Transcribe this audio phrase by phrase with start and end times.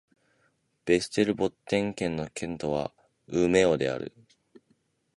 [0.87, 2.91] ヴェステルボッテン県の県都は
[3.27, 4.11] ウメオである